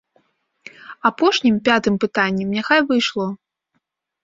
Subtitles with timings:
[1.09, 3.31] Апошнім, пятым пытаннем няхай бы ішло.